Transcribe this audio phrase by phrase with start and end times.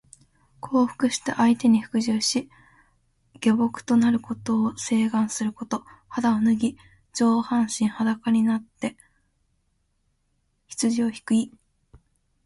[0.61, 2.49] 降伏して相手に服従し、
[3.39, 5.83] 臣僕となることを請願すること。
[6.09, 6.77] 肌を脱ぎ、
[7.13, 8.97] 上半身裸になって
[10.65, 11.53] 羊をひく意。